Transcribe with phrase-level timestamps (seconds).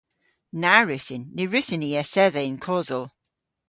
[0.61, 1.23] Na wrussyn.
[1.35, 3.03] Ny wrussyn ni esedha yn kosel.